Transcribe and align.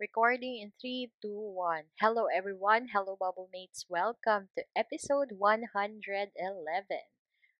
Recording 0.00 0.56
in 0.64 0.72
3, 0.80 1.12
2, 1.20 1.28
1. 1.28 2.00
Hello, 2.00 2.24
everyone. 2.32 2.88
Hello, 2.88 3.20
Bubble 3.20 3.52
Mates. 3.52 3.84
Welcome 3.84 4.48
to 4.56 4.64
episode 4.72 5.36
111 5.36 6.40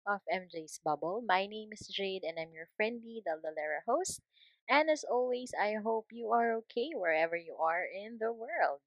of 0.08 0.24
MJ's 0.24 0.80
Bubble. 0.80 1.20
My 1.20 1.44
name 1.44 1.68
is 1.76 1.84
Jade, 1.92 2.24
and 2.24 2.40
I'm 2.40 2.56
your 2.56 2.72
friendly 2.80 3.20
Daldalera 3.20 3.84
host. 3.84 4.24
And 4.64 4.88
as 4.88 5.04
always, 5.04 5.52
I 5.52 5.84
hope 5.84 6.16
you 6.16 6.32
are 6.32 6.56
okay 6.64 6.96
wherever 6.96 7.36
you 7.36 7.60
are 7.60 7.84
in 7.84 8.16
the 8.16 8.32
world. 8.32 8.80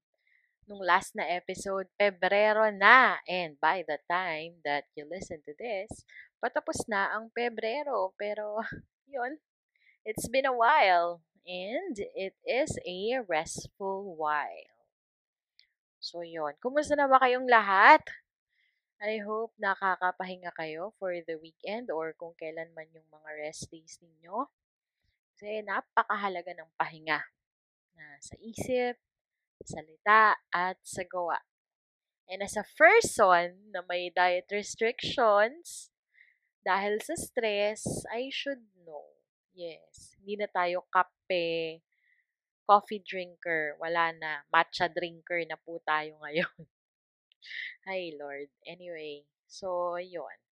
Nung 0.66 0.82
last 0.82 1.14
na 1.14 1.22
episode, 1.22 1.86
Pebrero 1.94 2.74
na. 2.74 3.22
And 3.30 3.54
by 3.62 3.86
the 3.86 4.02
time 4.10 4.66
that 4.66 4.90
you 4.98 5.06
listen 5.06 5.46
to 5.46 5.54
this, 5.54 6.02
patapos 6.42 6.90
na 6.90 7.06
ang 7.14 7.30
Pebrero. 7.30 8.18
Pero, 8.18 8.66
yun, 9.06 9.38
it's 10.02 10.26
been 10.26 10.50
a 10.50 10.50
while. 10.50 11.22
And 11.44 11.96
it 12.16 12.36
is 12.48 12.80
a 12.88 13.20
restful 13.20 14.16
while. 14.16 14.72
So, 16.00 16.24
yun. 16.24 16.56
Kumusta 16.60 16.96
na 16.96 17.08
ba 17.08 17.20
kayong 17.20 17.48
lahat? 17.48 18.00
I 19.04 19.20
hope 19.20 19.52
nakakapahinga 19.60 20.56
kayo 20.56 20.96
for 20.96 21.12
the 21.12 21.36
weekend 21.36 21.92
or 21.92 22.16
kung 22.16 22.32
kailan 22.40 22.72
man 22.72 22.88
yung 22.96 23.04
mga 23.12 23.30
rest 23.36 23.68
days 23.68 24.00
ninyo. 24.00 24.48
Kasi 25.36 25.60
napakahalaga 25.60 26.56
ng 26.56 26.70
pahinga 26.80 27.20
na 27.96 28.04
sa 28.24 28.36
isip, 28.40 28.96
salita, 29.60 30.40
at 30.48 30.80
sa 30.80 31.04
gawa. 31.04 31.40
And 32.24 32.40
as 32.40 32.56
a 32.56 32.64
person 32.64 33.68
na 33.68 33.84
may 33.84 34.08
diet 34.08 34.48
restrictions, 34.48 35.92
dahil 36.64 37.04
sa 37.04 37.12
stress, 37.16 37.84
I 38.08 38.32
should 38.32 38.64
know. 38.88 39.13
Yes, 39.54 40.18
hindi 40.18 40.34
na 40.42 40.50
tayo 40.50 40.82
kape, 40.90 41.78
coffee 42.66 42.98
drinker, 43.06 43.78
wala 43.78 44.10
na. 44.10 44.42
Matcha 44.50 44.90
drinker 44.90 45.46
na 45.46 45.54
po 45.54 45.78
tayo 45.86 46.18
ngayon. 46.26 46.58
Hi, 47.86 48.10
Lord. 48.18 48.50
Anyway, 48.66 49.30
so, 49.46 49.94
yon. 49.94 50.42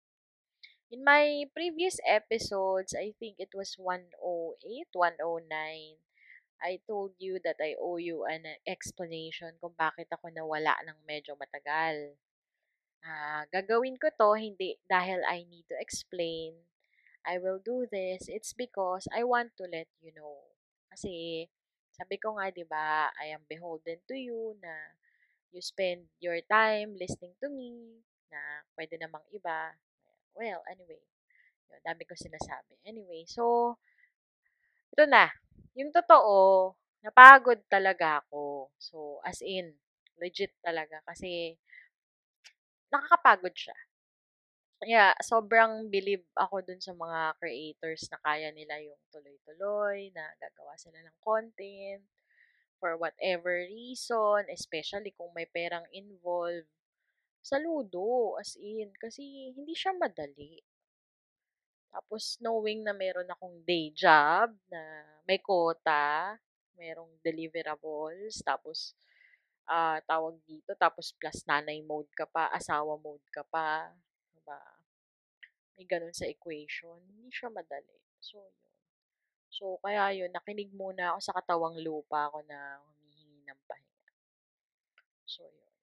In 0.92 1.02
my 1.02 1.50
previous 1.50 1.98
episodes, 2.06 2.94
I 2.94 3.10
think 3.18 3.42
it 3.42 3.50
was 3.58 3.74
108, 3.74 4.14
109, 4.94 5.98
I 6.62 6.78
told 6.86 7.18
you 7.18 7.42
that 7.42 7.58
I 7.58 7.74
owe 7.74 7.98
you 7.98 8.22
an 8.22 8.46
explanation 8.62 9.58
kung 9.58 9.74
bakit 9.74 10.06
ako 10.14 10.30
nawala 10.30 10.78
ng 10.86 11.02
medyo 11.02 11.34
matagal. 11.34 12.14
Uh, 13.02 13.42
gagawin 13.50 13.98
ko 13.98 14.14
to 14.14 14.38
hindi 14.38 14.78
dahil 14.86 15.26
I 15.26 15.42
need 15.42 15.66
to 15.66 15.74
explain. 15.74 16.54
I 17.26 17.38
will 17.38 17.58
do 17.62 17.86
this. 17.90 18.26
It's 18.28 18.52
because 18.52 19.06
I 19.14 19.24
want 19.24 19.54
to 19.58 19.64
let 19.70 19.88
you 20.02 20.12
know. 20.16 20.38
Kasi, 20.90 21.46
sabi 21.94 22.16
ko 22.18 22.36
nga, 22.38 22.50
di 22.52 22.64
ba, 22.66 23.10
I 23.16 23.32
am 23.34 23.42
beholden 23.48 24.00
to 24.10 24.16
you 24.16 24.56
na 24.62 24.72
you 25.52 25.60
spend 25.62 26.08
your 26.20 26.40
time 26.50 26.96
listening 26.98 27.34
to 27.42 27.48
me 27.48 28.02
na 28.32 28.40
pwede 28.76 28.96
namang 29.00 29.24
iba. 29.34 29.74
Well, 30.38 30.62
anyway, 30.70 31.00
dami 31.84 32.04
ko 32.08 32.14
sinasabi. 32.16 32.78
Anyway, 32.86 33.24
so, 33.28 33.76
ito 34.92 35.04
na. 35.08 35.24
Yung 35.78 35.90
totoo, 35.92 36.72
napagod 37.04 37.60
talaga 37.68 38.20
ako. 38.24 38.68
So, 38.76 39.18
as 39.24 39.40
in, 39.44 39.72
legit 40.20 40.52
talaga. 40.64 41.00
Kasi, 41.08 41.56
nakakapagod 42.92 43.54
siya. 43.58 43.74
Kaya 44.82 45.14
sobrang 45.22 45.86
believe 45.86 46.26
ako 46.34 46.58
dun 46.66 46.82
sa 46.82 46.90
mga 46.90 47.38
creators 47.38 48.02
na 48.10 48.18
kaya 48.18 48.50
nila 48.50 48.82
yung 48.82 48.98
tuloy-tuloy, 49.14 50.10
na 50.10 50.26
gagawa 50.42 50.74
sila 50.74 50.98
ng 51.06 51.18
content 51.22 52.02
for 52.82 52.98
whatever 52.98 53.62
reason, 53.70 54.42
especially 54.50 55.14
kung 55.14 55.30
may 55.38 55.46
perang 55.46 55.86
involved. 55.94 56.66
Saludo, 57.46 58.34
as 58.42 58.58
in, 58.58 58.90
kasi 58.98 59.54
hindi 59.54 59.70
siya 59.70 59.94
madali. 59.94 60.58
Tapos, 61.94 62.42
knowing 62.42 62.82
na 62.82 62.90
meron 62.90 63.30
akong 63.30 63.62
day 63.62 63.94
job, 63.94 64.50
na 64.66 64.82
may 65.30 65.38
quota, 65.38 66.34
merong 66.74 67.22
deliverables, 67.22 68.42
tapos, 68.42 68.98
uh, 69.70 70.02
tawag 70.10 70.42
dito, 70.42 70.74
tapos 70.74 71.14
plus 71.14 71.46
nanay 71.46 71.86
mode 71.86 72.10
ka 72.18 72.26
pa, 72.26 72.50
asawa 72.50 72.98
mode 72.98 73.22
ka 73.30 73.46
pa, 73.46 73.94
ba? 74.44 74.60
May 75.76 75.88
ganun 75.88 76.14
sa 76.14 76.28
equation. 76.28 77.00
Hindi 77.08 77.32
siya 77.32 77.48
madali. 77.48 77.98
So, 78.20 78.38
yun. 78.38 78.72
So, 79.52 79.76
kaya 79.84 80.12
yun, 80.16 80.32
nakinig 80.32 80.72
muna 80.72 81.12
ako 81.12 81.18
sa 81.20 81.36
katawang 81.36 81.76
lupa 81.80 82.28
ako 82.32 82.40
na 82.48 82.80
humihingi 82.80 83.44
ng 83.44 83.60
pahinga. 83.68 84.12
So, 85.28 85.44
yun. 85.44 85.74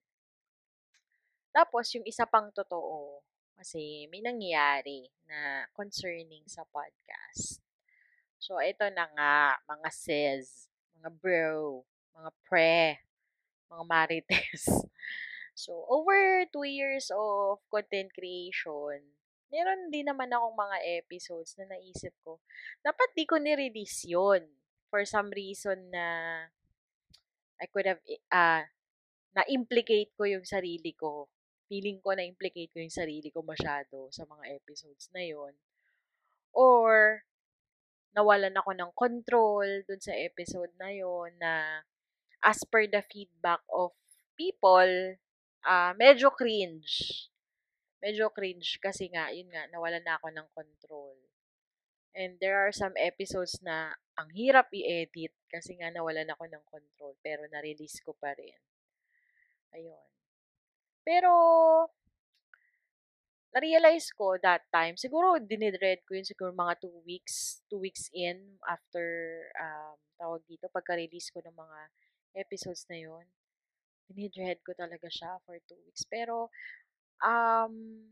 Tapos, 1.54 1.86
yung 1.94 2.06
isa 2.06 2.26
pang 2.26 2.50
totoo, 2.50 3.22
kasi 3.60 4.08
may 4.08 4.24
nangyayari 4.24 5.12
na 5.28 5.68
concerning 5.76 6.48
sa 6.48 6.64
podcast. 6.72 7.60
So, 8.40 8.56
ito 8.64 8.88
na 8.96 9.06
nga, 9.12 9.60
mga 9.68 9.90
sis, 9.92 10.72
mga 10.96 11.10
bro, 11.20 11.84
mga 12.16 12.32
pre, 12.48 13.04
mga 13.68 13.84
marites. 13.84 14.64
So, 15.60 15.84
over 15.92 16.48
two 16.48 16.64
years 16.64 17.12
of 17.12 17.60
content 17.68 18.16
creation, 18.16 19.04
meron 19.52 19.92
din 19.92 20.08
naman 20.08 20.32
akong 20.32 20.56
mga 20.56 21.04
episodes 21.04 21.60
na 21.60 21.68
naisip 21.68 22.16
ko, 22.24 22.40
dapat 22.80 23.12
di 23.12 23.28
ko 23.28 23.36
ni-release 23.36 24.08
yun. 24.08 24.48
For 24.88 25.04
some 25.04 25.28
reason 25.36 25.92
na 25.92 26.08
I 27.60 27.68
could 27.68 27.92
have, 27.92 28.00
uh, 28.32 28.64
na-implicate 29.36 30.16
ko 30.16 30.24
yung 30.24 30.48
sarili 30.48 30.96
ko. 30.96 31.28
Feeling 31.68 32.00
ko 32.00 32.16
na-implicate 32.16 32.72
ko 32.72 32.80
yung 32.80 32.96
sarili 32.96 33.28
ko 33.28 33.44
masyado 33.44 34.08
sa 34.16 34.24
mga 34.24 34.56
episodes 34.56 35.12
na 35.12 35.28
yon 35.28 35.54
Or, 36.56 37.28
nawalan 38.16 38.56
ako 38.56 38.72
ng 38.80 38.92
control 38.96 39.68
dun 39.84 40.00
sa 40.00 40.16
episode 40.16 40.72
na 40.80 40.90
yon 40.96 41.36
na 41.36 41.84
as 42.42 42.64
per 42.64 42.88
the 42.88 43.04
feedback 43.12 43.60
of 43.70 43.92
people, 44.40 45.20
uh, 45.66 45.92
medyo 45.96 46.32
cringe. 46.32 47.28
Medyo 48.00 48.32
cringe 48.32 48.80
kasi 48.80 49.12
nga, 49.12 49.28
yun 49.34 49.52
nga, 49.52 49.68
nawalan 49.72 50.04
na 50.04 50.16
ako 50.16 50.28
ng 50.32 50.48
control. 50.56 51.18
And 52.16 52.40
there 52.40 52.58
are 52.58 52.74
some 52.74 52.96
episodes 52.96 53.60
na 53.62 53.94
ang 54.18 54.32
hirap 54.34 54.72
i-edit 54.74 55.36
kasi 55.52 55.78
nga 55.78 55.94
nawalan 55.94 56.28
ako 56.32 56.50
ng 56.50 56.64
control 56.68 57.14
pero 57.22 57.46
na-release 57.48 58.02
ko 58.02 58.18
pa 58.18 58.34
rin. 58.34 58.58
Ayun. 59.76 60.10
Pero, 61.06 61.32
na-realize 63.54 64.10
ko 64.14 64.38
that 64.42 64.66
time, 64.74 64.98
siguro 64.98 65.38
dinidread 65.38 66.02
ko 66.06 66.18
yun 66.18 66.26
siguro 66.26 66.50
mga 66.54 66.82
two 66.82 66.98
weeks, 67.06 67.62
two 67.70 67.82
weeks 67.82 68.10
in 68.14 68.58
after, 68.66 69.06
um, 69.58 69.98
tawag 70.18 70.42
dito, 70.50 70.66
pagka-release 70.70 71.30
ko 71.30 71.42
ng 71.46 71.56
mga 71.56 71.80
episodes 72.42 72.86
na 72.90 72.98
yun 72.98 73.26
dinidread 74.10 74.60
ko 74.66 74.74
talaga 74.74 75.06
siya 75.08 75.38
for 75.46 75.56
two 75.70 75.78
weeks. 75.86 76.04
Pero, 76.10 76.50
um, 77.22 78.04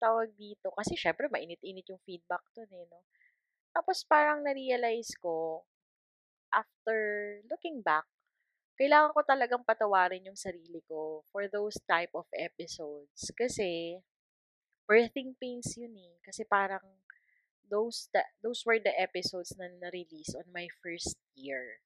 tawag 0.00 0.32
dito, 0.40 0.72
kasi 0.72 0.96
syempre 0.96 1.28
mainit-init 1.28 1.84
yung 1.92 2.00
feedback 2.08 2.40
dun 2.56 2.72
eh, 2.72 2.88
no? 2.88 3.04
Tapos 3.76 4.02
parang 4.08 4.40
na-realize 4.40 5.12
ko, 5.20 5.62
after 6.50 6.98
looking 7.46 7.84
back, 7.84 8.08
kailangan 8.80 9.12
ko 9.12 9.20
talagang 9.22 9.62
patawarin 9.62 10.24
yung 10.24 10.40
sarili 10.40 10.80
ko 10.88 11.20
for 11.28 11.46
those 11.52 11.76
type 11.84 12.10
of 12.16 12.24
episodes. 12.32 13.28
Kasi, 13.36 14.00
birthing 14.88 15.36
pains 15.36 15.76
yun 15.76 15.94
eh. 16.00 16.16
Kasi 16.24 16.48
parang, 16.48 16.82
those, 17.68 18.10
the, 18.10 18.24
those 18.42 18.64
were 18.66 18.80
the 18.82 18.90
episodes 18.98 19.54
na 19.54 19.70
na-release 19.78 20.34
on 20.34 20.48
my 20.50 20.66
first 20.82 21.14
year. 21.38 21.78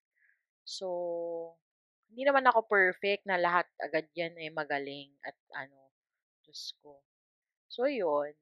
So, 0.64 1.58
hindi 2.14 2.30
naman 2.30 2.46
ako 2.46 2.70
perfect 2.70 3.26
na 3.26 3.34
lahat 3.34 3.66
agad 3.82 4.06
yan 4.14 4.38
ay 4.38 4.46
magaling 4.54 5.10
at 5.26 5.34
ano, 5.58 5.90
Diyos 6.46 6.70
ko. 6.78 7.02
So, 7.66 7.90
yun. 7.90 8.38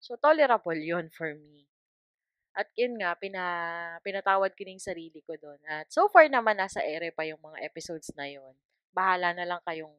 So, 0.00 0.16
tolerable 0.16 0.80
yun 0.80 1.12
for 1.12 1.36
me. 1.36 1.68
At 2.56 2.72
yun 2.80 2.96
nga, 2.96 3.12
pina, 3.20 3.44
pinatawad 4.00 4.56
ko 4.56 4.64
yung 4.64 4.80
sarili 4.80 5.20
ko 5.20 5.36
doon. 5.36 5.60
At 5.68 5.92
so 5.92 6.08
far 6.08 6.32
naman, 6.32 6.56
nasa 6.56 6.80
ere 6.80 7.12
pa 7.12 7.28
yung 7.28 7.44
mga 7.44 7.60
episodes 7.60 8.08
na 8.16 8.24
yun. 8.24 8.56
Bahala 8.96 9.36
na 9.36 9.44
lang 9.44 9.60
kayong 9.68 9.92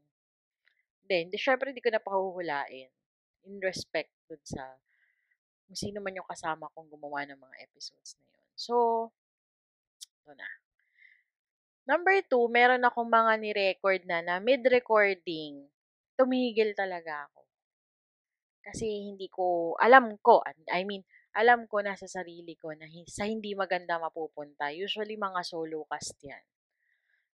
Hindi, 1.05 1.29
hindi 1.29 1.37
syempre 1.37 1.69
hindi 1.69 1.85
ko 1.85 1.93
na 1.93 2.01
pahuhulain. 2.01 2.89
In 3.45 3.61
respect 3.61 4.09
dun 4.25 4.41
sa 4.41 4.65
kung 5.69 5.77
sino 5.77 6.01
man 6.01 6.17
yung 6.17 6.25
kasama 6.25 6.65
kong 6.73 6.89
gumawa 6.89 7.21
ng 7.29 7.37
mga 7.37 7.69
episodes 7.69 8.17
na 8.17 8.25
yun. 8.25 8.47
So, 8.57 8.73
ito 10.01 10.33
na. 10.33 10.68
Number 11.89 12.15
two, 12.29 12.45
meron 12.57 12.85
akong 12.85 13.09
mga 13.09 13.33
ni-record 13.41 14.01
na 14.05 14.17
na 14.27 14.35
mid-recording, 14.47 15.53
tumigil 16.17 16.69
talaga 16.77 17.13
ako. 17.25 17.41
Kasi 18.65 18.85
hindi 19.09 19.25
ko, 19.37 19.73
alam 19.85 20.05
ko, 20.21 20.45
I 20.69 20.85
mean, 20.85 21.01
alam 21.33 21.65
ko 21.71 21.81
na 21.81 21.97
sa 21.97 22.05
sarili 22.05 22.53
ko 22.61 22.69
na 22.77 22.85
sa 23.09 23.25
hindi 23.25 23.51
maganda 23.57 23.97
mapupunta. 23.97 24.69
Usually, 24.85 25.15
mga 25.17 25.41
solo 25.51 25.85
cast 25.89 26.17
yan. 26.21 26.43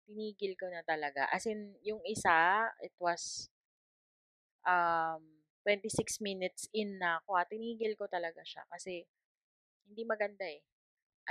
Tinigil 0.05 0.53
ko 0.59 0.67
na 0.67 0.81
talaga. 0.83 1.23
As 1.31 1.47
in, 1.47 1.77
yung 1.87 2.01
isa, 2.03 2.67
it 2.83 2.91
was 2.99 3.47
um, 4.65 5.21
26 5.63 6.19
minutes 6.21 6.67
in 6.73 6.97
na 6.99 7.21
ako. 7.21 7.37
Ah, 7.37 7.45
tinigil 7.47 7.93
ko 7.97 8.09
talaga 8.09 8.41
siya 8.41 8.65
kasi 8.69 9.05
hindi 9.87 10.03
maganda 10.07 10.45
eh. 10.47 10.61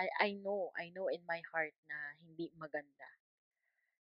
I, 0.02 0.06
I 0.26 0.30
know, 0.44 0.60
I 0.82 0.86
know 0.96 1.06
in 1.16 1.22
my 1.32 1.40
heart 1.52 1.74
na 1.90 1.98
hindi 2.24 2.46
maganda. 2.62 3.08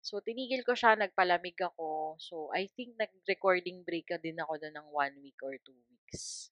So, 0.09 0.15
tinigil 0.27 0.63
ko 0.69 0.73
siya, 0.77 0.93
nagpalamig 1.01 1.57
ako. 1.69 1.89
So, 2.29 2.37
I 2.53 2.69
think 2.77 2.91
nag-recording 3.01 3.79
break 3.89 4.07
ka 4.13 4.19
din 4.25 4.37
ako 4.43 4.53
doon 4.61 4.75
ng 4.77 4.89
one 5.03 5.15
week 5.25 5.41
or 5.49 5.55
two 5.67 5.79
weeks. 5.91 6.51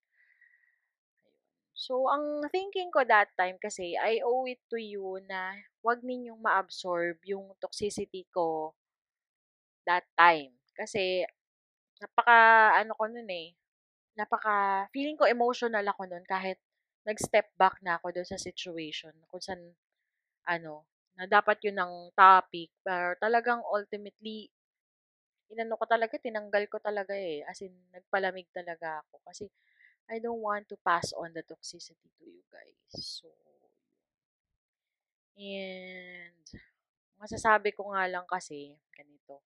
So, 1.84 1.94
ang 2.14 2.44
thinking 2.52 2.92
ko 2.92 3.00
that 3.08 3.32
time 3.40 3.56
kasi, 3.56 3.96
I 3.96 4.20
owe 4.24 4.44
it 4.44 4.60
to 4.72 4.78
you 4.92 5.16
na 5.24 5.56
wag 5.86 6.04
ninyong 6.04 6.40
ma-absorb 6.44 7.16
yung 7.24 7.46
toxicity 7.62 8.22
ko 8.36 8.74
that 9.86 10.04
time. 10.18 10.54
Kasi, 10.78 11.26
napaka, 12.00 12.38
ano 12.82 12.92
ko 12.96 13.04
nun 13.10 13.28
eh, 13.30 13.54
napaka, 14.18 14.86
feeling 14.94 15.16
ko 15.18 15.26
emotional 15.28 15.84
ako 15.86 16.08
nun 16.10 16.24
kahit 16.28 16.58
nag-step 17.06 17.50
back 17.58 17.80
na 17.82 17.98
ako 17.98 18.14
doon 18.14 18.28
sa 18.28 18.38
situation 18.40 19.14
kung 19.30 19.42
saan, 19.42 19.74
ano, 20.46 20.86
na 21.18 21.26
dapat 21.28 21.58
yun 21.66 21.78
ang 21.78 21.94
topic. 22.16 22.70
Pero 22.84 23.14
talagang 23.20 23.60
ultimately, 23.66 24.48
inano 25.52 25.76
ko 25.78 25.84
talaga, 25.86 26.16
tinanggal 26.18 26.64
ko 26.72 26.78
talaga 26.80 27.14
eh. 27.14 27.44
As 27.46 27.60
in, 27.62 27.74
nagpalamig 27.92 28.48
talaga 28.54 29.02
ako. 29.04 29.20
Kasi, 29.26 29.46
I 30.10 30.18
don't 30.22 30.42
want 30.42 30.66
to 30.72 30.76
pass 30.82 31.12
on 31.14 31.32
the 31.36 31.44
toxicity 31.46 32.10
to 32.18 32.24
you 32.26 32.42
guys. 32.50 32.90
So, 32.98 33.28
and, 35.38 36.44
masasabi 37.20 37.72
ko 37.76 37.92
nga 37.94 38.04
lang 38.10 38.26
kasi, 38.28 38.76
ganito, 38.94 39.42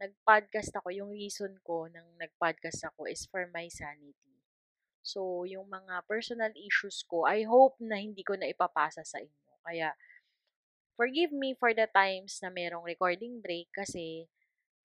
nag-podcast 0.00 0.72
ako, 0.80 0.88
yung 0.94 1.12
reason 1.14 1.54
ko 1.62 1.86
nang 1.92 2.08
nag-podcast 2.18 2.88
ako 2.92 3.06
is 3.10 3.24
for 3.28 3.46
my 3.52 3.68
sanity. 3.70 4.31
So, 5.06 5.42
yung 5.50 5.66
mga 5.66 6.06
personal 6.06 6.54
issues 6.54 7.02
ko, 7.10 7.26
I 7.26 7.42
hope 7.42 7.74
na 7.82 7.98
hindi 7.98 8.22
ko 8.22 8.38
na 8.38 8.46
ipapasa 8.46 9.02
sa 9.02 9.18
inyo. 9.18 9.52
Kaya, 9.66 9.90
forgive 10.98 11.32
me 11.34 11.54
for 11.58 11.72
the 11.74 11.88
times 11.92 12.38
na 12.44 12.50
merong 12.52 12.84
recording 12.86 13.40
break 13.42 13.68
kasi 13.74 14.26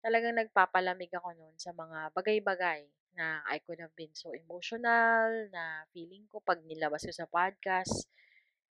talagang 0.05 0.37
nagpapalamig 0.39 1.11
ako 1.13 1.33
noon 1.37 1.55
sa 1.59 1.71
mga 1.75 2.11
bagay-bagay 2.15 2.85
na 3.17 3.41
I 3.49 3.59
could 3.65 3.81
have 3.83 3.93
been 3.97 4.13
so 4.15 4.31
emotional, 4.33 5.49
na 5.53 5.85
feeling 5.93 6.25
ko 6.31 6.41
pag 6.45 6.61
nilabas 6.65 7.05
ko 7.07 7.13
sa 7.13 7.27
podcast, 7.29 8.07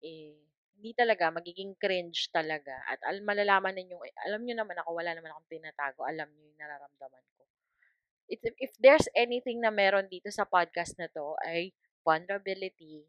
eh, 0.03 0.37
hindi 0.79 0.91
talaga, 0.97 1.29
magiging 1.33 1.75
cringe 1.79 2.29
talaga. 2.33 2.75
At 2.89 2.99
al 3.07 3.21
malalaman 3.25 3.75
ninyo, 3.77 3.97
eh, 4.07 4.13
alam 4.29 4.43
nyo 4.45 4.55
naman 4.57 4.77
ako, 4.83 4.91
wala 4.99 5.11
naman 5.15 5.31
akong 5.33 5.51
tinatago, 5.51 6.03
alam 6.07 6.27
nyo 6.31 6.43
yung 6.49 6.59
nararamdaman 6.61 7.25
ko. 7.37 7.42
If, 8.33 8.41
if 8.57 8.73
there's 8.81 9.05
anything 9.13 9.61
na 9.61 9.69
meron 9.69 10.09
dito 10.09 10.33
sa 10.33 10.49
podcast 10.49 10.97
na 10.97 11.05
to, 11.13 11.37
ay 11.45 11.69
vulnerability, 12.01 13.05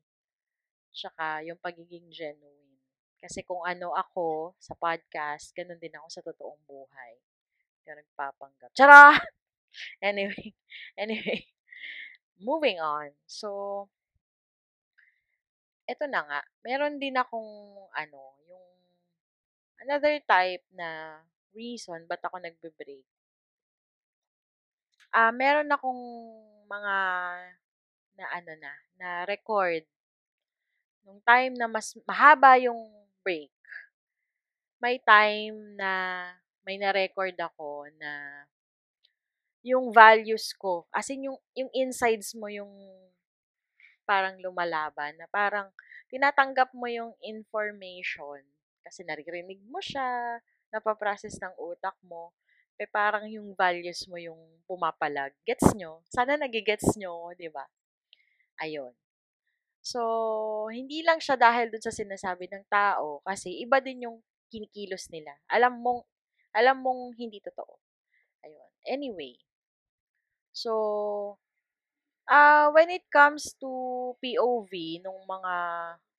tsaka 0.92 1.40
yung 1.48 1.56
pagiging 1.56 2.12
genuine. 2.12 2.76
Kasi 3.16 3.40
kung 3.40 3.64
ano 3.64 3.96
ako 3.96 4.52
sa 4.60 4.76
podcast, 4.76 5.56
ganun 5.56 5.80
din 5.80 5.96
ako 5.96 6.08
sa 6.12 6.20
totoong 6.20 6.60
buhay. 6.68 7.16
Kaya 7.80 8.04
nagpapanggap. 8.04 8.70
Tara! 8.76 9.16
anyway, 10.04 10.52
anyway, 11.00 11.48
moving 12.36 12.76
on. 12.84 13.16
So, 13.24 13.88
eto 15.88 16.04
na 16.04 16.20
nga. 16.20 16.40
Meron 16.60 17.00
din 17.00 17.16
akong, 17.16 17.48
ano, 17.96 18.36
yung 18.44 18.66
another 19.88 20.20
type 20.28 20.64
na 20.76 21.20
reason 21.56 22.04
ba't 22.04 22.20
ako 22.20 22.44
nagbe-break. 22.44 23.08
Ah, 25.14 25.30
meron 25.30 25.70
akong 25.70 26.02
mga 26.66 26.96
na 28.18 28.26
ano 28.34 28.52
na, 28.58 28.72
na 28.98 29.08
record 29.30 29.86
nung 31.04 31.20
time 31.20 31.52
na 31.54 31.68
mas 31.68 31.92
mahaba 32.08 32.56
yung 32.56 32.88
break. 33.20 33.52
May 34.80 34.96
time 35.04 35.76
na 35.76 35.92
may 36.64 36.80
na-record 36.80 37.36
ako 37.36 37.84
na 38.00 38.10
yung 39.64 39.92
values 39.92 40.52
ko, 40.56 40.84
as 40.92 41.08
in 41.08 41.28
yung, 41.28 41.38
yung 41.56 41.72
insides 41.72 42.36
mo 42.36 42.48
yung 42.52 42.68
parang 44.04 44.36
lumalaban, 44.40 45.16
na 45.16 45.24
parang 45.28 45.72
tinatanggap 46.12 46.72
mo 46.76 46.84
yung 46.88 47.16
information 47.24 48.44
kasi 48.84 49.00
naririnig 49.00 49.60
mo 49.64 49.80
siya, 49.80 50.40
napaprocess 50.68 51.40
ng 51.40 51.56
utak 51.56 51.96
mo, 52.04 52.36
eh 52.78 52.90
parang 52.90 53.26
yung 53.30 53.54
values 53.54 54.06
mo 54.10 54.18
yung 54.18 54.38
pumapalag. 54.66 55.30
Gets 55.46 55.74
nyo? 55.78 56.02
Sana 56.10 56.34
nagigets 56.34 56.98
nyo, 56.98 57.30
di 57.38 57.46
ba? 57.46 57.62
Ayun. 58.58 58.90
So, 59.84 60.00
hindi 60.72 61.04
lang 61.04 61.20
siya 61.20 61.36
dahil 61.36 61.68
dun 61.68 61.84
sa 61.84 61.92
sinasabi 61.92 62.48
ng 62.48 62.64
tao 62.72 63.20
kasi 63.22 63.60
iba 63.60 63.78
din 63.84 64.08
yung 64.08 64.18
kinikilos 64.48 65.12
nila. 65.12 65.36
Alam 65.50 65.76
mong, 65.82 66.00
alam 66.56 66.80
mong 66.80 67.12
hindi 67.20 67.38
totoo. 67.44 67.78
Ayun. 68.42 68.70
Anyway. 68.88 69.36
So, 70.54 70.72
uh, 72.30 72.70
when 72.72 72.88
it 72.90 73.04
comes 73.12 73.52
to 73.60 73.68
POV 74.22 75.04
ng 75.04 75.18
mga 75.28 75.54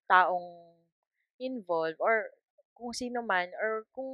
taong 0.06 0.78
involved 1.42 1.98
or 1.98 2.30
kung 2.76 2.92
sino 2.92 3.24
man 3.24 3.50
or 3.58 3.88
kung 3.90 4.12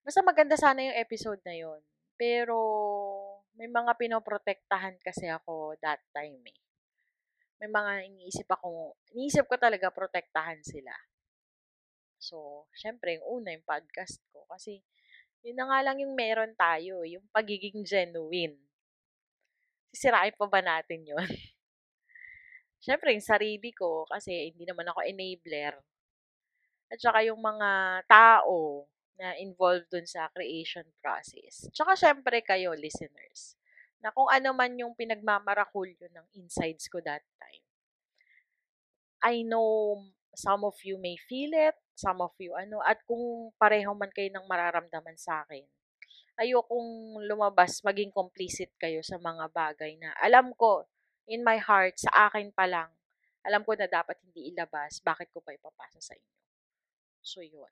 basta 0.00 0.20
maganda 0.24 0.56
sana 0.56 0.84
yung 0.84 0.98
episode 0.98 1.40
na 1.44 1.54
yon 1.56 1.80
pero 2.16 2.56
may 3.56 3.68
mga 3.68 3.96
pinoprotektahan 3.96 4.96
kasi 5.00 5.28
ako 5.28 5.76
that 5.80 6.00
time 6.12 6.40
eh 6.48 6.60
may 7.60 7.68
mga 7.68 7.92
iniisip 8.08 8.48
ako, 8.48 8.96
iniisip 9.12 9.44
ko 9.44 9.60
talaga 9.60 9.92
protektahan 9.92 10.64
sila. 10.64 10.96
So, 12.16 12.64
syempre, 12.72 13.20
yung 13.20 13.44
una, 13.44 13.52
yung 13.52 13.68
podcast 13.68 14.16
ko. 14.32 14.48
Kasi, 14.48 14.80
yun 15.44 15.60
na 15.60 15.68
nga 15.68 15.84
lang 15.84 16.00
yung 16.00 16.16
meron 16.16 16.56
tayo, 16.56 17.04
yung 17.04 17.24
pagiging 17.28 17.84
genuine. 17.84 18.56
Sisirain 19.92 20.32
pa 20.40 20.48
ba 20.48 20.64
natin 20.64 21.04
yun? 21.04 21.20
syempre, 22.84 23.12
yung 23.12 23.24
sarili 23.28 23.76
ko, 23.76 24.08
kasi 24.08 24.56
hindi 24.56 24.64
naman 24.64 24.88
ako 24.88 25.04
enabler. 25.04 25.76
At 26.88 26.96
saka 26.96 27.28
yung 27.28 27.44
mga 27.44 28.02
tao 28.08 28.88
na 29.20 29.36
involved 29.36 29.92
dun 29.92 30.08
sa 30.08 30.32
creation 30.32 30.88
process. 31.04 31.68
Tsaka 31.76 31.92
syempre 31.92 32.40
kayo, 32.40 32.72
listeners 32.72 33.60
na 34.00 34.08
kung 34.16 34.32
ano 34.32 34.56
man 34.56 34.72
yung 34.80 34.96
pinagmamarakulyo 34.96 36.08
ng 36.08 36.26
insides 36.40 36.88
ko 36.88 37.04
that 37.04 37.20
time. 37.36 37.64
I 39.20 39.44
know 39.44 40.00
some 40.32 40.64
of 40.64 40.80
you 40.80 40.96
may 40.96 41.20
feel 41.20 41.52
it, 41.52 41.76
some 41.92 42.24
of 42.24 42.32
you 42.40 42.56
ano, 42.56 42.80
at 42.80 43.04
kung 43.04 43.52
pareho 43.60 43.92
man 43.92 44.08
kayo 44.08 44.32
ng 44.32 44.48
mararamdaman 44.48 45.20
sa 45.20 45.44
akin, 45.44 45.68
ayokong 46.40 47.20
lumabas, 47.28 47.84
maging 47.84 48.08
complicit 48.08 48.72
kayo 48.80 49.04
sa 49.04 49.20
mga 49.20 49.52
bagay 49.52 50.00
na 50.00 50.16
alam 50.16 50.56
ko, 50.56 50.88
in 51.28 51.44
my 51.44 51.60
heart, 51.60 52.00
sa 52.00 52.32
akin 52.32 52.48
pa 52.56 52.64
lang, 52.64 52.88
alam 53.44 53.60
ko 53.60 53.76
na 53.76 53.84
dapat 53.84 54.16
hindi 54.24 54.48
ilabas, 54.56 55.04
bakit 55.04 55.28
ko 55.36 55.44
pa 55.44 55.52
ipapasa 55.52 56.00
sa 56.00 56.16
inyo. 56.16 56.36
So, 57.20 57.44
yun. 57.44 57.68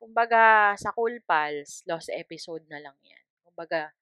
Kumbaga, 0.00 0.72
sa 0.80 0.96
Cool 0.96 1.20
Pals, 1.28 1.84
lost 1.84 2.08
episode 2.08 2.64
na 2.72 2.80
lang 2.80 2.96
yan. 3.04 3.24
Kumbaga, 3.44 3.92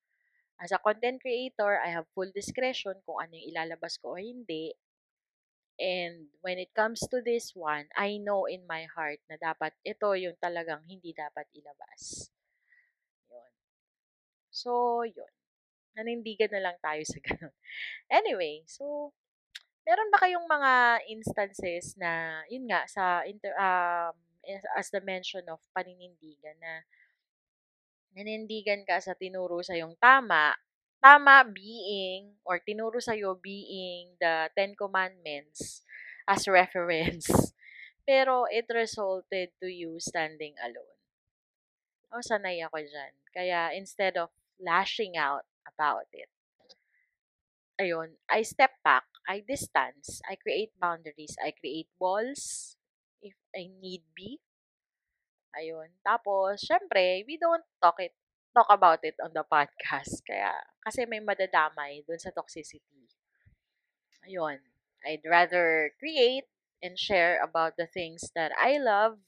As 0.58 0.74
a 0.74 0.82
content 0.82 1.22
creator, 1.22 1.78
I 1.78 1.94
have 1.94 2.10
full 2.18 2.34
discretion 2.34 2.98
kung 3.06 3.22
ano 3.22 3.38
yung 3.38 3.54
ilalabas 3.54 3.94
ko 4.02 4.18
o 4.18 4.20
hindi. 4.20 4.74
And 5.78 6.34
when 6.42 6.58
it 6.58 6.74
comes 6.74 6.98
to 7.14 7.22
this 7.22 7.54
one, 7.54 7.86
I 7.94 8.18
know 8.18 8.50
in 8.50 8.66
my 8.66 8.90
heart 8.90 9.22
na 9.30 9.38
dapat 9.38 9.70
ito 9.86 10.10
yung 10.18 10.34
talagang 10.42 10.82
hindi 10.90 11.14
dapat 11.14 11.46
ilabas. 11.54 12.34
Yun. 13.30 13.52
So, 14.50 14.70
yun. 15.06 15.30
Nanindigan 15.94 16.50
na 16.50 16.66
lang 16.66 16.76
tayo 16.82 17.06
sa 17.06 17.22
ganun. 17.30 17.54
Anyway, 18.10 18.66
so, 18.66 19.14
meron 19.86 20.10
ba 20.10 20.18
kayong 20.26 20.50
mga 20.50 20.72
instances 21.06 21.94
na, 21.94 22.42
yun 22.50 22.66
nga, 22.66 22.82
sa, 22.90 23.22
inter, 23.22 23.54
um, 23.54 24.18
as 24.76 24.88
the 24.90 25.00
mention 25.04 25.44
of 25.52 25.60
paninindigan 25.76 26.56
na 26.60 26.84
nanindigan 28.16 28.82
ka 28.88 28.98
sa 28.98 29.14
tinuro 29.14 29.62
sa 29.62 29.76
yung 29.78 29.94
tama, 30.00 30.56
tama 30.98 31.46
being 31.46 32.34
or 32.42 32.58
tinuro 32.58 32.98
sa'yo 32.98 33.38
being 33.38 34.16
the 34.18 34.50
Ten 34.56 34.74
Commandments 34.74 35.86
as 36.26 36.48
reference. 36.50 37.28
Pero 38.08 38.48
it 38.48 38.64
resulted 38.72 39.52
to 39.60 39.68
you 39.68 40.00
standing 40.00 40.56
alone. 40.64 40.98
Oh, 42.08 42.24
sanay 42.24 42.64
ako 42.64 42.80
dyan. 42.80 43.12
Kaya 43.36 43.76
instead 43.76 44.16
of 44.16 44.32
lashing 44.56 45.20
out 45.20 45.44
about 45.68 46.08
it, 46.16 46.32
ayun, 47.76 48.16
I 48.32 48.42
step 48.42 48.80
back, 48.80 49.04
I 49.28 49.44
distance, 49.44 50.24
I 50.24 50.40
create 50.40 50.72
boundaries, 50.80 51.36
I 51.36 51.52
create 51.52 51.92
walls 52.00 52.77
I 53.58 53.66
need 53.82 54.06
be. 54.14 54.38
Ayun. 55.58 55.90
Tapos, 56.06 56.62
syempre, 56.62 57.26
we 57.26 57.34
don't 57.34 57.66
talk 57.82 57.98
it 57.98 58.14
talk 58.54 58.70
about 58.70 59.02
it 59.02 59.14
on 59.22 59.34
the 59.34 59.42
podcast. 59.46 60.22
Kaya, 60.28 60.54
kasi 60.82 61.06
may 61.06 61.18
madadamay 61.18 62.06
dun 62.06 62.18
sa 62.18 62.30
toxicity. 62.30 63.10
Ayun. 64.26 64.62
I'd 65.06 65.22
rather 65.22 65.94
create 66.02 66.50
and 66.82 66.98
share 66.98 67.38
about 67.38 67.78
the 67.78 67.86
things 67.86 68.30
that 68.34 68.50
I 68.58 68.78
love 68.82 69.18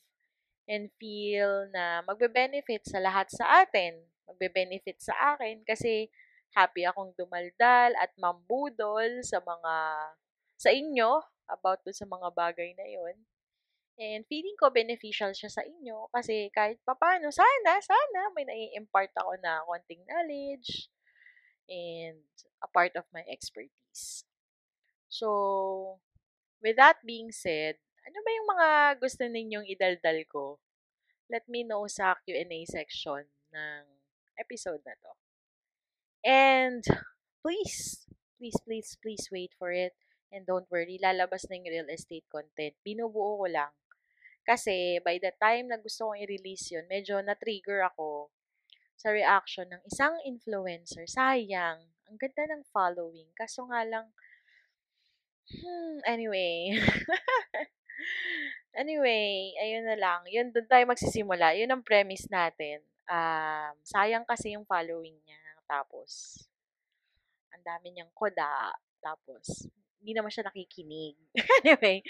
and 0.67 0.91
feel 0.99 1.71
na 1.71 2.03
magbe-benefit 2.07 2.87
sa 2.87 2.99
lahat 3.03 3.31
sa 3.31 3.67
atin. 3.67 4.03
Magbe-benefit 4.27 4.99
sa 5.03 5.35
akin 5.35 5.63
kasi 5.67 6.11
happy 6.55 6.87
akong 6.87 7.15
dumaldal 7.15 7.95
at 7.99 8.11
mambudol 8.19 9.23
sa 9.23 9.39
mga 9.43 9.75
sa 10.59 10.71
inyo 10.75 11.23
about 11.51 11.83
dun 11.87 11.95
sa 11.95 12.07
mga 12.07 12.29
bagay 12.35 12.75
na 12.75 12.87
yon. 12.87 13.17
And 13.97 14.25
feeling 14.29 14.57
ko 14.57 14.73
beneficial 14.73 15.35
siya 15.35 15.51
sa 15.53 15.63
inyo 15.67 16.09
kasi 16.15 16.49
kahit 16.55 16.81
papano, 16.87 17.29
sana, 17.33 17.81
sana 17.83 18.33
may 18.33 18.47
nai-impart 18.49 19.13
ako 19.17 19.37
na 19.43 19.61
konting 19.67 20.01
knowledge 20.09 20.89
and 21.69 22.25
a 22.65 22.69
part 22.71 22.97
of 22.97 23.05
my 23.13 23.25
expertise. 23.29 24.25
So, 25.11 26.01
with 26.63 26.77
that 26.77 27.03
being 27.05 27.35
said, 27.35 27.77
ano 28.07 28.19
ba 28.25 28.31
yung 28.33 28.49
mga 28.49 28.69
gusto 29.03 29.23
ninyong 29.29 29.69
idaldal 29.69 30.19
ko? 30.31 30.45
Let 31.29 31.45
me 31.47 31.63
know 31.63 31.85
sa 31.87 32.17
Q&A 32.25 32.67
section 32.67 33.29
ng 33.55 33.83
episode 34.41 34.83
na 34.83 34.97
to. 34.99 35.13
And 36.25 36.83
please, 37.45 38.09
please, 38.41 38.59
please, 38.65 38.97
please 39.01 39.29
wait 39.31 39.53
for 39.57 39.73
it. 39.73 39.93
And 40.31 40.47
don't 40.47 40.69
worry, 40.71 40.99
lalabas 41.03 41.47
na 41.51 41.59
yung 41.59 41.71
real 41.71 41.91
estate 41.91 42.27
content. 42.31 42.75
Binubuo 42.87 43.41
ko 43.41 43.47
lang. 43.51 43.73
Kasi 44.45 44.99
by 45.05 45.21
the 45.21 45.33
time 45.37 45.71
na 45.71 45.79
gusto 45.79 46.11
kong 46.11 46.21
i-release 46.21 46.75
yun, 46.75 46.87
medyo 46.91 47.21
na-trigger 47.21 47.85
ako 47.87 48.33
sa 49.01 49.13
reaction 49.13 49.69
ng 49.73 49.83
isang 49.89 50.15
influencer. 50.29 51.09
Sayang, 51.09 51.81
ang 52.11 52.17
ganda 52.19 52.45
ng 52.53 52.65
following. 52.69 53.31
Kaso 53.33 53.65
nga 53.71 53.81
lang, 53.87 54.13
hmm, 55.49 56.05
anyway. 56.05 56.75
anyway, 58.81 59.55
ayun 59.57 59.87
na 59.87 59.97
lang. 59.97 60.21
Yun, 60.29 60.53
doon 60.53 60.69
tayo 60.69 60.85
magsisimula. 60.91 61.57
Yun 61.57 61.73
ang 61.73 61.87
premise 61.87 62.29
natin. 62.29 62.85
Um, 63.09 63.75
sayang 63.87 64.27
kasi 64.27 64.53
yung 64.53 64.67
following 64.67 65.17
niya. 65.25 65.41
Tapos, 65.71 66.43
ang 67.55 67.63
dami 67.63 67.95
niyang 67.95 68.11
koda. 68.11 68.75
Tapos, 68.99 69.71
hindi 70.01 70.13
naman 70.17 70.33
siya 70.33 70.49
nakikinig. 70.49 71.15
anyway, 71.61 72.01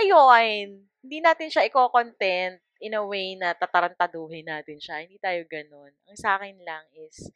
ayun, 0.00 0.88
hindi 1.04 1.18
natin 1.20 1.52
siya 1.52 1.68
i-content 1.68 2.58
in 2.80 2.96
a 2.96 3.04
way 3.04 3.36
na 3.36 3.52
tatarantaduhin 3.52 4.48
natin 4.48 4.80
siya. 4.80 5.04
Hindi 5.04 5.20
tayo 5.20 5.44
ganun. 5.44 5.92
Ang 6.08 6.18
sa 6.18 6.40
akin 6.40 6.56
lang 6.64 6.84
is, 6.96 7.28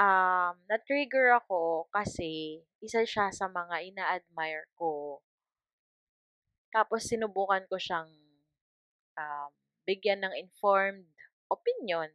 um, 0.00 0.54
na-trigger 0.66 1.36
ako 1.36 1.90
kasi 1.92 2.64
isa 2.80 3.04
siya 3.04 3.28
sa 3.28 3.50
mga 3.50 3.84
ina-admire 3.92 4.70
ko. 4.78 5.20
Tapos 6.72 7.04
sinubukan 7.04 7.64
ko 7.68 7.76
siyang 7.76 8.08
um, 9.18 9.50
bigyan 9.84 10.24
ng 10.24 10.34
informed 10.36 11.08
opinion. 11.50 12.08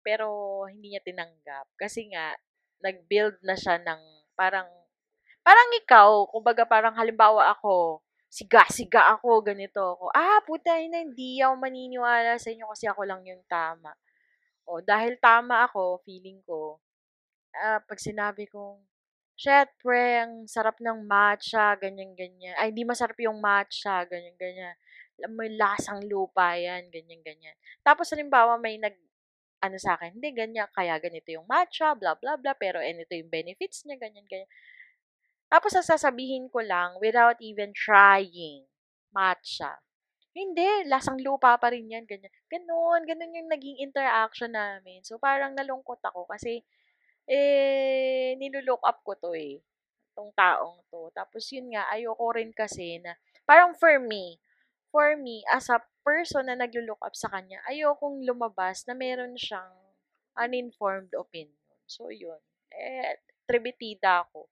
Pero 0.00 0.26
hindi 0.66 0.94
niya 0.94 1.04
tinanggap. 1.04 1.68
Kasi 1.76 2.08
nga, 2.08 2.32
nag-build 2.80 3.44
na 3.44 3.54
siya 3.58 3.76
ng 3.76 4.00
parang 4.32 4.79
Parang 5.46 5.70
ikaw, 5.80 6.28
kumbaga 6.28 6.68
parang 6.68 6.92
halimbawa 7.00 7.48
ako, 7.56 8.04
siga-siga 8.28 9.08
ako, 9.16 9.40
ganito 9.40 9.80
ako. 9.96 10.12
Ah, 10.12 10.38
puta 10.44 10.76
na, 10.92 11.00
hindi 11.00 11.40
ako 11.40 11.54
maniniwala 11.56 12.36
sa 12.36 12.52
inyo 12.52 12.68
kasi 12.68 12.84
ako 12.86 13.02
lang 13.08 13.24
yung 13.24 13.40
tama. 13.48 13.96
O, 14.68 14.80
dahil 14.84 15.16
tama 15.20 15.64
ako, 15.66 16.04
feeling 16.04 16.40
ko, 16.44 16.78
ah, 17.56 17.80
pag 17.84 17.98
sinabi 18.00 18.46
kong, 18.50 18.80
shit, 19.38 19.68
pre, 19.82 20.24
ang 20.26 20.46
sarap 20.50 20.78
ng 20.82 21.04
matcha, 21.08 21.74
ganyan-ganyan. 21.80 22.54
Ay, 22.60 22.72
hindi 22.74 22.84
masarap 22.86 23.16
yung 23.22 23.40
matcha, 23.40 24.04
ganyan-ganyan. 24.08 24.76
May 25.32 25.52
lasang 25.56 26.04
lupa 26.08 26.54
yan, 26.56 26.88
ganyan-ganyan. 26.92 27.56
Tapos, 27.84 28.10
halimbawa, 28.12 28.56
may 28.60 28.76
nag, 28.80 28.94
ano 29.64 29.76
sa 29.80 29.96
akin, 29.98 30.16
hindi, 30.20 30.30
ganyan, 30.36 30.68
kaya 30.72 30.96
ganito 31.02 31.28
yung 31.32 31.48
matcha, 31.48 31.94
blah, 31.96 32.16
blah, 32.18 32.36
blah, 32.40 32.56
pero 32.56 32.80
ito 32.84 33.12
yung 33.16 33.32
benefits 33.32 33.84
niya, 33.88 33.96
ganyan-ganyan. 34.00 34.48
Tapos 35.50 35.74
sasabihin 35.74 36.46
ko 36.48 36.62
lang 36.62 36.94
without 37.02 37.36
even 37.42 37.74
trying. 37.74 38.64
Matcha. 39.10 39.82
Hindi, 40.30 40.86
lasang 40.86 41.18
lupa 41.26 41.58
pa 41.58 41.74
rin 41.74 41.90
yan, 41.90 42.06
ganyan. 42.06 42.30
Ganon, 42.46 43.02
ganon 43.02 43.34
yung 43.34 43.50
naging 43.50 43.82
interaction 43.82 44.54
namin. 44.54 45.02
So, 45.02 45.18
parang 45.18 45.58
nalungkot 45.58 45.98
ako 46.06 46.30
kasi, 46.30 46.62
eh, 47.26 48.38
nilulook 48.38 48.82
up 48.86 49.02
ko 49.02 49.18
to 49.18 49.34
eh. 49.34 49.58
Itong 50.14 50.30
taong 50.38 50.86
to. 50.90 51.10
Tapos, 51.18 51.42
yun 51.50 51.74
nga, 51.74 51.90
ayoko 51.90 52.30
rin 52.38 52.54
kasi 52.54 53.02
na, 53.02 53.18
parang 53.42 53.74
for 53.74 53.98
me, 53.98 54.38
for 54.94 55.18
me, 55.18 55.42
as 55.50 55.66
a 55.70 55.82
person 56.06 56.46
na 56.46 56.54
naglo-look 56.54 57.02
up 57.02 57.14
sa 57.18 57.26
kanya, 57.30 57.58
ayokong 57.66 58.22
lumabas 58.22 58.86
na 58.86 58.94
meron 58.94 59.34
siyang 59.34 59.74
uninformed 60.38 61.10
opinion. 61.18 61.74
So, 61.90 62.06
yun. 62.14 62.38
Eh, 62.70 63.18
tribitida 63.50 64.22
ako. 64.30 64.46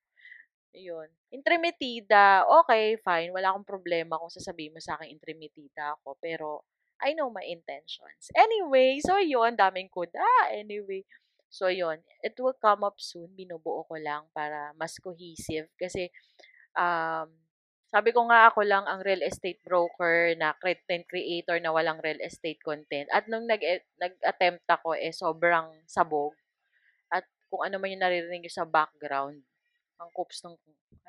Yun. 0.77 1.09
Intrimitida, 1.33 2.45
okay, 2.45 3.01
fine. 3.01 3.33
Wala 3.33 3.53
akong 3.53 3.69
problema 3.69 4.21
kung 4.21 4.33
sasabihin 4.33 4.77
mo 4.77 4.81
sa 4.81 5.01
akin 5.01 5.09
intrimitida 5.13 5.97
ako. 5.97 6.17
Pero, 6.21 6.65
I 7.01 7.15
know 7.15 7.31
my 7.31 7.47
intentions. 7.47 8.29
Anyway, 8.35 8.99
so 9.01 9.17
yun, 9.23 9.55
daming 9.57 9.89
kuda. 9.89 10.53
Anyway, 10.53 11.07
so 11.49 11.71
yun, 11.71 12.03
it 12.21 12.35
will 12.37 12.57
come 12.59 12.85
up 12.85 12.99
soon. 13.01 13.33
Binubuo 13.33 13.87
ko 13.87 13.97
lang 13.97 14.29
para 14.35 14.75
mas 14.77 14.99
cohesive. 15.01 15.71
Kasi, 15.79 16.11
um, 16.77 17.31
sabi 17.89 18.13
ko 18.13 18.29
nga 18.29 18.53
ako 18.53 18.61
lang 18.69 18.85
ang 18.85 19.01
real 19.01 19.25
estate 19.25 19.61
broker 19.65 20.37
na 20.37 20.53
content 20.61 21.09
creator 21.09 21.57
na 21.63 21.73
walang 21.73 22.03
real 22.05 22.21
estate 22.21 22.61
content. 22.61 23.09
At 23.09 23.25
nung 23.33 23.49
nag, 23.49 23.63
nag-attempt 23.97 24.67
ako, 24.69 24.93
eh, 24.99 25.15
sobrang 25.15 25.73
sabog. 25.89 26.37
At 27.09 27.25
kung 27.49 27.65
ano 27.65 27.81
man 27.81 27.97
yung 27.97 28.05
naririnig 28.05 28.53
sa 28.53 28.69
background, 28.69 29.48
ang 29.99 30.11
coops 30.15 30.43
ng 30.47 30.55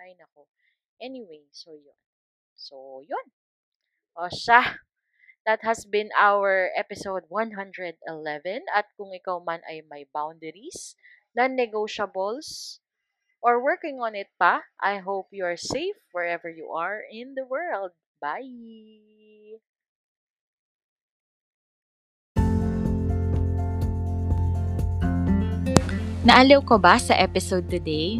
ay 0.02 0.18
nako. 0.18 0.50
Anyway, 1.00 1.46
so 1.54 1.78
yun. 1.78 1.98
So 2.58 3.06
yun. 3.06 3.28
O 4.18 4.28
siya. 4.28 4.82
That 5.48 5.64
has 5.64 5.88
been 5.88 6.12
our 6.14 6.70
episode 6.76 7.26
111 7.32 8.04
at 8.70 8.86
kung 9.00 9.16
ikaw 9.16 9.40
man 9.42 9.64
ay 9.66 9.82
may 9.88 10.06
boundaries, 10.12 10.94
non-negotiables, 11.34 12.78
or 13.40 13.64
working 13.64 14.04
on 14.04 14.14
it 14.14 14.30
pa, 14.36 14.68
I 14.78 15.00
hope 15.00 15.32
you 15.32 15.48
are 15.48 15.58
safe 15.58 15.96
wherever 16.12 16.52
you 16.52 16.70
are 16.76 17.02
in 17.08 17.34
the 17.40 17.48
world. 17.48 17.96
Bye! 18.20 19.08
Naaliw 26.28 26.62
ko 26.68 26.78
ba 26.78 27.00
sa 27.00 27.16
episode 27.16 27.72
today? 27.72 28.20